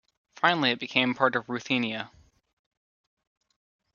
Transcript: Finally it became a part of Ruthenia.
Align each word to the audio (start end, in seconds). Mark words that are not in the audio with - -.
Finally 0.35 0.71
it 0.71 0.79
became 0.79 1.11
a 1.11 1.13
part 1.13 1.35
of 1.35 1.47
Ruthenia. 1.47 2.09